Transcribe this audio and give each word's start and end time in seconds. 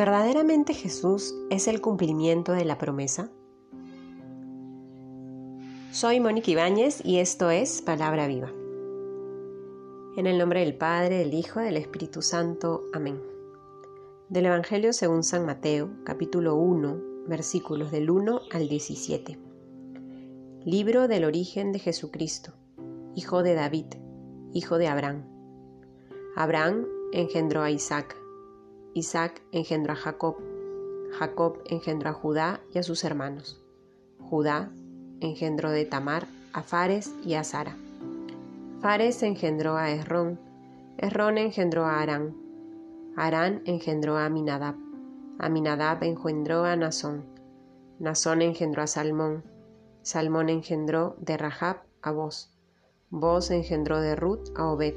¿Verdaderamente 0.00 0.72
Jesús 0.72 1.34
es 1.50 1.68
el 1.68 1.82
cumplimiento 1.82 2.52
de 2.52 2.64
la 2.64 2.78
promesa? 2.78 3.30
Soy 5.92 6.20
Mónica 6.20 6.50
Ibáñez 6.50 7.04
y 7.04 7.18
esto 7.18 7.50
es 7.50 7.82
Palabra 7.82 8.26
Viva. 8.26 8.50
En 10.16 10.26
el 10.26 10.38
nombre 10.38 10.60
del 10.60 10.74
Padre, 10.74 11.18
del 11.18 11.34
Hijo, 11.34 11.60
del 11.60 11.76
Espíritu 11.76 12.22
Santo. 12.22 12.84
Amén. 12.94 13.20
Del 14.30 14.46
Evangelio 14.46 14.94
según 14.94 15.22
San 15.22 15.44
Mateo, 15.44 15.90
capítulo 16.02 16.54
1, 16.54 17.26
versículos 17.28 17.90
del 17.90 18.08
1 18.08 18.40
al 18.52 18.68
17. 18.70 19.38
Libro 20.64 21.08
del 21.08 21.26
origen 21.26 21.72
de 21.72 21.78
Jesucristo, 21.78 22.54
hijo 23.14 23.42
de 23.42 23.52
David, 23.52 23.96
hijo 24.54 24.78
de 24.78 24.88
Abraham. 24.88 25.26
Abraham 26.36 26.86
engendró 27.12 27.60
a 27.60 27.70
Isaac 27.70 28.16
Isaac 28.94 29.42
engendró 29.52 29.92
a 29.92 29.96
Jacob, 29.96 30.36
Jacob 31.18 31.58
engendró 31.66 32.10
a 32.10 32.12
Judá 32.12 32.60
y 32.72 32.78
a 32.78 32.82
sus 32.82 33.04
hermanos. 33.04 33.60
Judá 34.18 34.70
engendró 35.20 35.70
de 35.70 35.84
Tamar 35.84 36.26
a 36.52 36.62
Fares 36.62 37.14
y 37.24 37.34
a 37.34 37.44
Sara. 37.44 37.76
Fares 38.80 39.22
engendró 39.22 39.76
a 39.76 39.90
Esrón, 39.90 40.40
Esrón 40.98 41.38
engendró 41.38 41.84
a 41.84 42.00
Arán, 42.00 42.34
Arán 43.16 43.62
engendró 43.64 44.16
a 44.16 44.24
Aminadab, 44.24 44.74
Aminadab 45.38 46.02
engendró 46.02 46.64
a 46.64 46.74
Nazón, 46.76 47.24
Nazón 47.98 48.42
engendró 48.42 48.82
a 48.82 48.86
Salmón, 48.86 49.44
Salmón 50.02 50.48
engendró 50.48 51.16
de 51.20 51.36
Rahab 51.36 51.82
a 52.02 52.10
Boz, 52.10 52.50
Boz 53.10 53.50
engendró 53.50 54.00
de 54.00 54.16
Ruth 54.16 54.48
a 54.56 54.66
Obed, 54.66 54.94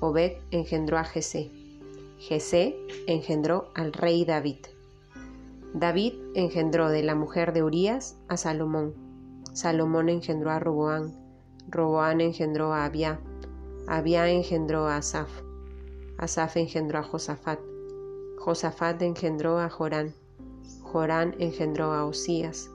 Obed 0.00 0.38
engendró 0.50 0.98
a 0.98 1.04
Jesé, 1.04 1.50
Jesé 2.18 2.76
engendró 3.06 3.70
al 3.76 3.92
rey 3.92 4.24
David. 4.24 4.66
David 5.72 6.14
engendró 6.34 6.88
de 6.88 7.04
la 7.04 7.14
mujer 7.14 7.52
de 7.52 7.62
Urías 7.62 8.18
a 8.26 8.36
Salomón. 8.36 8.94
Salomón 9.52 10.08
engendró 10.08 10.50
a 10.50 10.58
Roboán. 10.58 11.14
Roboán 11.68 12.20
engendró 12.20 12.72
a 12.72 12.86
Abia. 12.86 13.20
Abia 13.86 14.28
engendró 14.28 14.88
a 14.88 14.96
Asaf. 14.96 15.30
Asaf 16.18 16.56
engendró 16.56 16.98
a 16.98 17.02
Josafat. 17.04 17.60
Josafat 18.38 19.00
engendró 19.02 19.58
a 19.58 19.70
Jorán. 19.70 20.12
Jorán 20.82 21.36
engendró 21.38 21.92
a 21.92 22.04
Osías. 22.04 22.68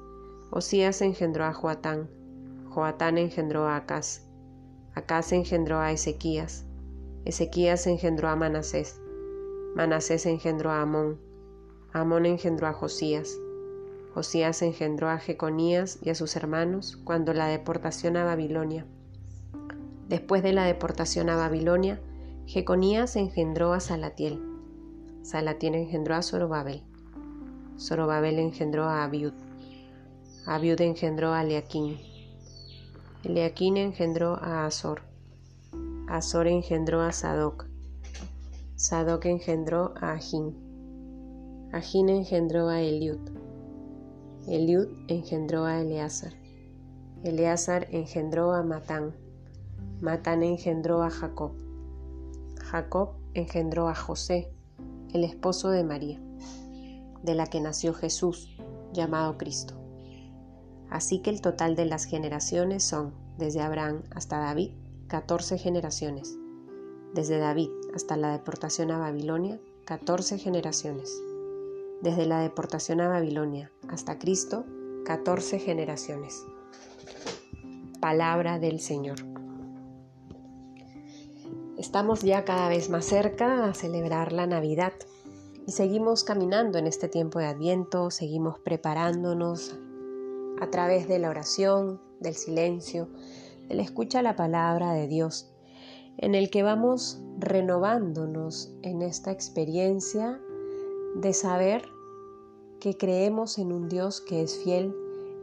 Osías 0.52 1.02
engendró 1.02 1.44
a 1.44 1.54
Joatán. 1.54 2.10
Joatán 2.70 3.18
engendró 3.18 3.66
a 3.66 3.76
Acaz. 3.76 4.22
Acaz 4.96 5.34
engendró 5.34 5.80
a 5.80 5.92
Ezequías. 5.92 6.66
Ezequías 7.26 7.88
engendró 7.88 8.30
a 8.30 8.38
Manasés. 8.38 9.03
Manasés 9.76 10.28
engendró 10.28 10.70
a 10.70 10.82
Amón, 10.82 11.20
Amón 11.94 12.28
engendró 12.28 12.68
a 12.68 12.74
Josías, 12.74 13.40
Josías 14.14 14.62
engendró 14.62 15.10
a 15.10 15.18
Jeconías 15.18 15.98
y 16.04 16.12
a 16.12 16.16
sus 16.16 16.36
hermanos 16.36 16.98
cuando 17.04 17.34
la 17.34 17.48
deportación 17.48 18.16
a 18.16 18.24
Babilonia. 18.24 18.86
Después 20.08 20.44
de 20.44 20.54
la 20.54 20.66
deportación 20.66 21.30
a 21.30 21.38
Babilonia, 21.38 22.00
Jeconías 22.46 23.16
engendró 23.16 23.74
a 23.74 23.80
Salatiel, 23.80 24.40
Salatiel 25.24 25.74
engendró 25.74 26.14
a 26.14 26.22
Zorobabel, 26.22 26.84
Zorobabel 27.80 28.38
engendró 28.38 28.84
a 28.84 29.04
Abiud, 29.04 29.34
Abiud 30.46 30.80
engendró 30.82 31.34
a 31.34 31.42
Eliaquín, 31.42 31.98
Eliaquín 33.24 33.78
engendró 33.78 34.36
a 34.36 34.68
Azor, 34.68 35.02
Azor 36.08 36.46
engendró 36.46 37.02
a 37.02 37.12
Sadoc, 37.12 37.73
Sadoc 38.84 39.24
engendró 39.28 39.94
a 40.02 40.12
Ajín. 40.12 40.58
Ajín 41.72 42.10
engendró 42.10 42.68
a 42.68 42.82
Eliud. 42.82 43.18
Eliud 44.46 44.90
engendró 45.08 45.64
a 45.64 45.80
Eleazar. 45.80 46.34
Eleazar 47.24 47.88
engendró 47.92 48.52
a 48.52 48.62
Matán. 48.62 49.16
Matán 50.02 50.44
engendró 50.44 51.02
a 51.02 51.10
Jacob. 51.10 51.54
Jacob 52.62 53.12
engendró 53.34 53.88
a 53.88 53.96
José, 53.96 54.52
el 55.14 55.24
esposo 55.24 55.70
de 55.70 55.86
María, 55.86 56.22
de 57.24 57.36
la 57.36 57.48
que 57.48 57.62
nació 57.62 57.94
Jesús, 57.94 58.54
llamado 58.92 59.38
Cristo. 59.38 59.76
Así 60.90 61.20
que 61.20 61.30
el 61.30 61.40
total 61.40 61.78
de 61.78 61.86
las 61.86 62.04
generaciones 62.04 62.84
son, 62.84 63.14
desde 63.38 63.62
Abraham 63.62 64.04
hasta 64.14 64.40
David, 64.40 64.72
14 65.08 65.58
generaciones. 65.58 66.38
Desde 67.14 67.38
David 67.38 67.70
hasta 67.94 68.18
la 68.18 68.32
deportación 68.32 68.90
a 68.90 68.98
Babilonia, 68.98 69.60
14 69.86 70.40
generaciones. 70.40 71.16
Desde 72.02 72.26
la 72.26 72.40
deportación 72.40 73.02
a 73.02 73.08
Babilonia 73.08 73.72
hasta 73.88 74.18
Cristo, 74.18 74.66
14 75.06 75.60
generaciones. 75.60 76.44
Palabra 78.02 78.58
del 78.58 78.80
Señor. 78.80 79.18
Estamos 81.78 82.24
ya 82.24 82.46
cada 82.46 82.68
vez 82.68 82.90
más 82.90 83.06
cerca 83.06 83.66
a 83.66 83.76
celebrar 83.76 84.32
la 84.32 84.48
Navidad 84.48 84.94
y 85.68 85.72
seguimos 85.72 86.24
caminando 86.24 86.80
en 86.80 86.88
este 86.88 87.10
tiempo 87.10 87.38
de 87.38 87.46
Adviento, 87.46 88.10
seguimos 88.10 88.58
preparándonos 88.58 89.78
a 90.60 90.68
través 90.72 91.08
de 91.08 91.20
la 91.20 91.30
oración, 91.30 92.02
del 92.20 92.34
silencio, 92.34 93.08
de 93.68 93.76
la 93.76 93.84
escucha 93.84 94.20
a 94.20 94.24
la 94.24 94.36
palabra 94.36 94.94
de 94.94 95.08
Dios 95.08 95.53
en 96.18 96.36
el 96.36 96.50
que 96.50 96.64
vamos 96.64 97.22
renovándonos 97.40 98.74
en 98.82 99.02
esta 99.02 99.32
experiencia 99.32 100.40
de 101.16 101.34
saber 101.34 101.84
que 102.80 102.98
creemos 102.98 103.58
en 103.58 103.72
un 103.72 103.88
Dios 103.88 104.22
que 104.22 104.42
es 104.42 104.58
fiel, 104.58 104.94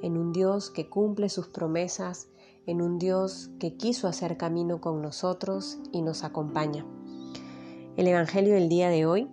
en 0.02 0.16
un 0.16 0.32
Dios 0.32 0.70
que 0.70 0.88
cumple 0.88 1.28
sus 1.28 1.48
promesas, 1.48 2.28
en 2.66 2.82
un 2.82 2.98
Dios 2.98 3.50
que 3.58 3.76
quiso 3.76 4.08
hacer 4.08 4.36
camino 4.36 4.80
con 4.80 5.02
nosotros 5.02 5.78
y 5.92 6.02
nos 6.02 6.24
acompaña. 6.24 6.84
El 7.96 8.06
Evangelio 8.06 8.54
del 8.54 8.68
día 8.68 8.88
de 8.88 9.06
hoy, 9.06 9.28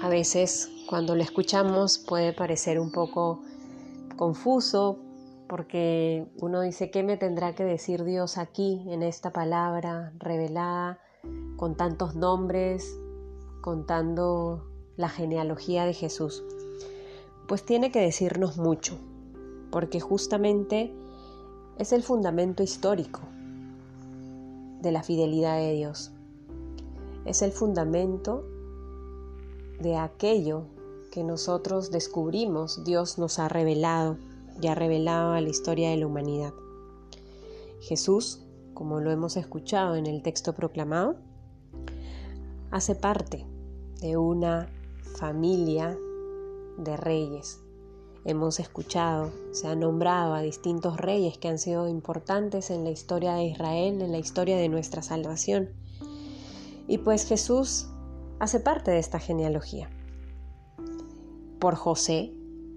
a 0.00 0.08
veces 0.08 0.70
cuando 0.88 1.16
lo 1.16 1.22
escuchamos 1.22 1.98
puede 1.98 2.32
parecer 2.32 2.78
un 2.78 2.92
poco 2.92 3.42
confuso, 4.16 4.98
porque 5.52 6.32
uno 6.40 6.62
dice, 6.62 6.90
¿qué 6.90 7.02
me 7.02 7.18
tendrá 7.18 7.54
que 7.54 7.62
decir 7.62 8.04
Dios 8.04 8.38
aquí 8.38 8.86
en 8.86 9.02
esta 9.02 9.34
palabra 9.34 10.14
revelada 10.18 10.98
con 11.58 11.76
tantos 11.76 12.14
nombres, 12.14 12.98
contando 13.60 14.64
la 14.96 15.10
genealogía 15.10 15.84
de 15.84 15.92
Jesús? 15.92 16.42
Pues 17.46 17.66
tiene 17.66 17.92
que 17.92 18.00
decirnos 18.00 18.56
mucho, 18.56 18.96
porque 19.70 20.00
justamente 20.00 20.90
es 21.76 21.92
el 21.92 22.02
fundamento 22.02 22.62
histórico 22.62 23.20
de 24.80 24.90
la 24.90 25.02
fidelidad 25.02 25.58
de 25.58 25.74
Dios. 25.74 26.12
Es 27.26 27.42
el 27.42 27.52
fundamento 27.52 28.42
de 29.80 29.98
aquello 29.98 30.62
que 31.10 31.22
nosotros 31.22 31.90
descubrimos, 31.90 32.84
Dios 32.84 33.18
nos 33.18 33.38
ha 33.38 33.50
revelado 33.50 34.16
ya 34.60 34.74
revelado 34.74 35.32
a 35.32 35.40
la 35.40 35.48
historia 35.48 35.90
de 35.90 35.96
la 35.96 36.06
humanidad. 36.06 36.52
Jesús, 37.80 38.44
como 38.74 39.00
lo 39.00 39.10
hemos 39.10 39.36
escuchado 39.36 39.96
en 39.96 40.06
el 40.06 40.22
texto 40.22 40.54
proclamado, 40.54 41.16
hace 42.70 42.94
parte 42.94 43.44
de 44.00 44.16
una 44.16 44.68
familia 45.18 45.96
de 46.78 46.96
reyes. 46.96 47.60
Hemos 48.24 48.60
escuchado, 48.60 49.32
se 49.50 49.66
ha 49.66 49.74
nombrado 49.74 50.34
a 50.34 50.42
distintos 50.42 50.96
reyes 50.96 51.38
que 51.38 51.48
han 51.48 51.58
sido 51.58 51.88
importantes 51.88 52.70
en 52.70 52.84
la 52.84 52.90
historia 52.90 53.34
de 53.34 53.44
Israel, 53.44 54.00
en 54.00 54.12
la 54.12 54.18
historia 54.18 54.56
de 54.56 54.68
nuestra 54.68 55.02
salvación. 55.02 55.70
Y 56.86 56.98
pues 56.98 57.26
Jesús 57.26 57.88
hace 58.38 58.60
parte 58.60 58.90
de 58.90 58.98
esta 58.98 59.18
genealogía. 59.18 59.90
Por 61.58 61.74
José, 61.74 62.32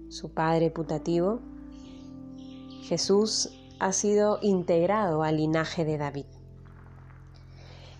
su 0.08 0.32
padre 0.32 0.70
putativo, 0.70 1.40
Jesús 2.86 3.50
ha 3.80 3.92
sido 3.92 4.38
integrado 4.42 5.24
al 5.24 5.38
linaje 5.38 5.84
de 5.84 5.98
David. 5.98 6.26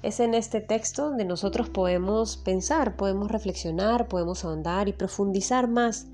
Es 0.04 0.20
en 0.20 0.32
este 0.32 0.60
texto 0.60 1.08
donde 1.08 1.24
nosotros 1.24 1.68
podemos 1.68 2.36
pensar, 2.36 2.96
podemos 2.96 3.28
reflexionar, 3.28 4.06
podemos 4.06 4.44
ahondar 4.44 4.88
y 4.88 4.92
profundizar 4.92 5.66
más 5.66 6.06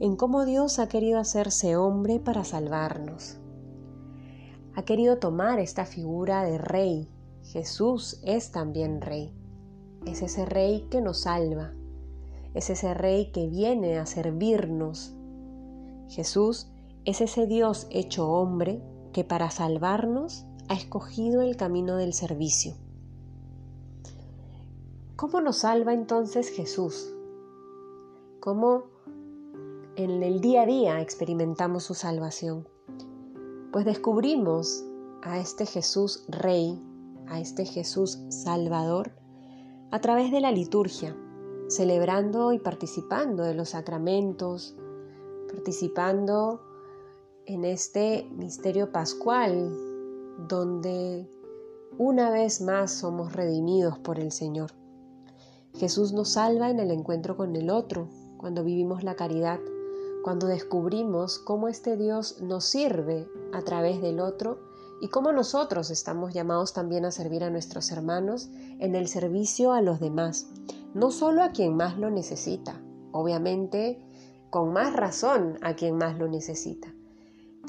en 0.00 0.16
cómo 0.16 0.44
Dios 0.44 0.78
ha 0.78 0.86
querido 0.86 1.18
hacerse 1.18 1.76
hombre 1.76 2.20
para 2.20 2.44
salvarnos. 2.44 3.38
Ha 4.74 4.82
querido 4.82 5.16
tomar 5.16 5.58
esta 5.58 5.86
figura 5.86 6.44
de 6.44 6.58
rey. 6.58 7.08
Jesús 7.42 8.20
es 8.22 8.52
también 8.52 9.00
rey. 9.00 9.34
Es 10.04 10.20
ese 10.20 10.44
rey 10.44 10.86
que 10.90 11.00
nos 11.00 11.22
salva. 11.22 11.72
Es 12.52 12.68
ese 12.68 12.92
rey 12.92 13.32
que 13.32 13.46
viene 13.46 13.98
a 13.98 14.04
servirnos. 14.04 15.14
Jesús 16.08 16.70
es 17.04 17.20
ese 17.20 17.46
Dios 17.46 17.86
hecho 17.90 18.28
hombre 18.28 18.82
que 19.12 19.24
para 19.24 19.50
salvarnos 19.50 20.46
ha 20.68 20.74
escogido 20.74 21.42
el 21.42 21.56
camino 21.56 21.96
del 21.96 22.12
servicio. 22.12 22.74
¿Cómo 25.16 25.40
nos 25.40 25.58
salva 25.58 25.92
entonces 25.92 26.50
Jesús? 26.50 27.14
cómo 28.40 28.84
en 29.96 30.22
el 30.22 30.40
día 30.40 30.62
a 30.62 30.66
día 30.66 31.00
experimentamos 31.00 31.84
su 31.84 31.94
salvación. 31.94 32.66
Pues 33.70 33.84
descubrimos 33.84 34.84
a 35.22 35.38
este 35.38 35.66
Jesús 35.66 36.24
Rey, 36.28 36.82
a 37.28 37.38
este 37.38 37.66
Jesús 37.66 38.18
Salvador, 38.30 39.12
a 39.90 40.00
través 40.00 40.32
de 40.32 40.40
la 40.40 40.50
liturgia, 40.50 41.14
celebrando 41.68 42.52
y 42.52 42.58
participando 42.58 43.42
de 43.42 43.54
los 43.54 43.70
sacramentos, 43.70 44.74
participando 45.48 46.62
en 47.46 47.64
este 47.64 48.28
misterio 48.32 48.92
pascual, 48.92 49.76
donde 50.48 51.28
una 51.98 52.30
vez 52.30 52.60
más 52.60 52.92
somos 52.92 53.32
redimidos 53.32 53.98
por 53.98 54.18
el 54.18 54.32
Señor. 54.32 54.72
Jesús 55.74 56.12
nos 56.12 56.30
salva 56.30 56.70
en 56.70 56.80
el 56.80 56.90
encuentro 56.90 57.36
con 57.36 57.54
el 57.56 57.70
otro, 57.70 58.08
cuando 58.36 58.64
vivimos 58.64 59.02
la 59.04 59.16
caridad, 59.16 59.60
cuando 60.22 60.46
descubrimos 60.46 61.38
cómo 61.38 61.68
este 61.68 61.96
Dios 61.96 62.40
nos 62.40 62.64
sirve 62.64 63.28
a 63.52 63.62
través 63.62 64.00
del 64.00 64.20
otro 64.20 64.58
y 65.00 65.08
cómo 65.08 65.32
nosotros 65.32 65.90
estamos 65.90 66.34
llamados 66.34 66.72
también 66.72 67.04
a 67.04 67.10
servir 67.10 67.42
a 67.44 67.50
nuestros 67.50 67.90
hermanos 67.90 68.50
en 68.78 68.94
el 68.94 69.08
servicio 69.08 69.72
a 69.72 69.80
los 69.80 70.00
demás, 70.00 70.48
no 70.94 71.10
solo 71.10 71.42
a 71.42 71.50
quien 71.50 71.76
más 71.76 71.98
lo 71.98 72.10
necesita, 72.10 72.80
obviamente 73.12 74.02
con 74.50 74.72
más 74.72 74.92
razón 74.94 75.58
a 75.62 75.74
quien 75.74 75.96
más 75.96 76.18
lo 76.18 76.28
necesita, 76.28 76.92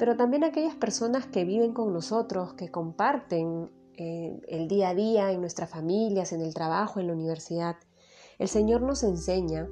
pero 0.02 0.16
también 0.16 0.42
aquellas 0.42 0.74
personas 0.74 1.26
que 1.26 1.44
viven 1.44 1.72
con 1.72 1.92
nosotros, 1.92 2.54
que 2.54 2.72
comparten 2.72 3.70
eh, 3.96 4.40
el 4.48 4.66
día 4.66 4.88
a 4.88 4.94
día 4.96 5.30
en 5.30 5.40
nuestras 5.40 5.70
familias, 5.70 6.32
en 6.32 6.40
el 6.40 6.54
trabajo, 6.54 6.98
en 6.98 7.06
la 7.06 7.12
universidad. 7.12 7.76
El 8.40 8.48
Señor 8.48 8.82
nos 8.82 9.04
enseña 9.04 9.68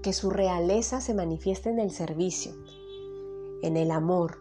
que 0.00 0.12
su 0.12 0.30
realeza 0.30 1.00
se 1.00 1.12
manifiesta 1.12 1.70
en 1.70 1.80
el 1.80 1.90
servicio, 1.90 2.52
en 3.62 3.76
el 3.76 3.90
amor, 3.90 4.38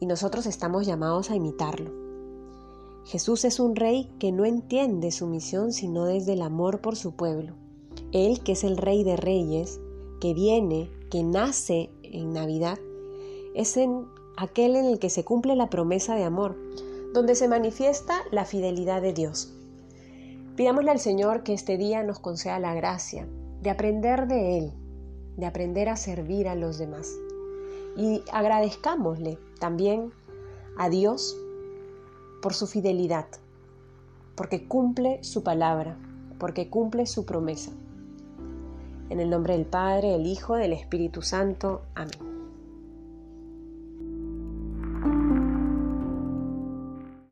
y 0.00 0.06
nosotros 0.06 0.46
estamos 0.46 0.86
llamados 0.86 1.30
a 1.30 1.36
imitarlo. 1.36 1.92
Jesús 3.04 3.44
es 3.44 3.60
un 3.60 3.76
rey 3.76 4.10
que 4.18 4.32
no 4.32 4.46
entiende 4.46 5.10
su 5.10 5.26
misión 5.26 5.74
sino 5.74 6.06
desde 6.06 6.32
el 6.32 6.40
amor 6.40 6.80
por 6.80 6.96
su 6.96 7.16
pueblo. 7.16 7.54
Él, 8.12 8.42
que 8.42 8.52
es 8.52 8.64
el 8.64 8.78
rey 8.78 9.04
de 9.04 9.18
reyes, 9.18 9.78
que 10.22 10.32
viene, 10.32 10.90
que 11.10 11.22
nace 11.22 11.90
en 12.02 12.32
Navidad, 12.32 12.78
es 13.56 13.76
en 13.78 14.06
aquel 14.36 14.76
en 14.76 14.84
el 14.84 14.98
que 14.98 15.10
se 15.10 15.24
cumple 15.24 15.56
la 15.56 15.70
promesa 15.70 16.14
de 16.14 16.24
amor, 16.24 16.56
donde 17.14 17.34
se 17.34 17.48
manifiesta 17.48 18.20
la 18.30 18.44
fidelidad 18.44 19.00
de 19.00 19.14
Dios. 19.14 19.52
Pidámosle 20.56 20.90
al 20.90 21.00
Señor 21.00 21.42
que 21.42 21.54
este 21.54 21.78
día 21.78 22.02
nos 22.02 22.18
conceda 22.18 22.58
la 22.58 22.74
gracia 22.74 23.26
de 23.62 23.70
aprender 23.70 24.26
de 24.26 24.58
Él, 24.58 24.72
de 25.36 25.46
aprender 25.46 25.88
a 25.88 25.96
servir 25.96 26.48
a 26.48 26.54
los 26.54 26.76
demás. 26.76 27.10
Y 27.96 28.22
agradezcámosle 28.30 29.38
también 29.58 30.12
a 30.76 30.90
Dios 30.90 31.34
por 32.42 32.52
su 32.52 32.66
fidelidad, 32.66 33.26
porque 34.34 34.68
cumple 34.68 35.24
su 35.24 35.42
palabra, 35.42 35.96
porque 36.38 36.68
cumple 36.68 37.06
su 37.06 37.24
promesa. 37.24 37.72
En 39.08 39.20
el 39.20 39.30
nombre 39.30 39.54
del 39.54 39.64
Padre, 39.64 40.10
del 40.10 40.26
Hijo, 40.26 40.56
del 40.56 40.74
Espíritu 40.74 41.22
Santo. 41.22 41.82
Amén. 41.94 42.25